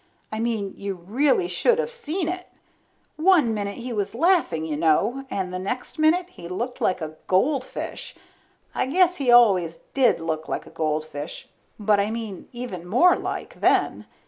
[0.31, 2.47] I mean you really should of seen it.
[3.17, 7.17] One minute he was laughing you know, and the next minute he looked like a
[7.27, 8.15] goldfish.
[8.73, 13.59] I guess he always did look like a goldfish, but I mean even more like,
[13.61, 14.07] then.